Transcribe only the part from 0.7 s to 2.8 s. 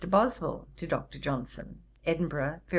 TO DR. JOHNSON. 'Edinburgh, Feb.